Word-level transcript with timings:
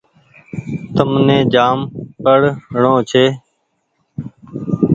تمني 0.95 1.37
جآم 1.53 1.77
پڙڻو 2.23 2.93
ڇي۔ 3.09 3.25